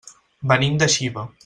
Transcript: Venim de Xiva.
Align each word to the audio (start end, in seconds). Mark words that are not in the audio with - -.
Venim 0.53 0.81
de 0.85 0.89
Xiva. 0.97 1.31